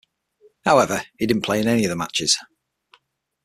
However, 0.65 1.03
he 1.19 1.27
didn't 1.27 1.43
play 1.43 1.61
in 1.61 1.67
any 1.67 1.83
of 1.83 1.91
the 1.91 1.95
matches. 1.95 2.35